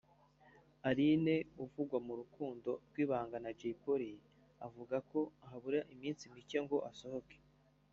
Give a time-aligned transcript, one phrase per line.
[0.89, 4.11] Aline uvugwa mu rukundo rw’ibanga na Jay Polly
[4.67, 7.37] avuga ko habura iminsi mike ngo asohoke